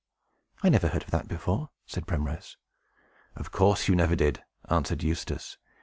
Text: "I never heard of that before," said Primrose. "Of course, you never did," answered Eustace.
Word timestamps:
"I 0.63 0.69
never 0.69 0.87
heard 0.87 1.03
of 1.03 1.11
that 1.11 1.27
before," 1.27 1.69
said 1.85 2.07
Primrose. 2.07 2.57
"Of 3.35 3.51
course, 3.51 3.87
you 3.87 3.95
never 3.95 4.15
did," 4.15 4.43
answered 4.67 5.03
Eustace. 5.03 5.59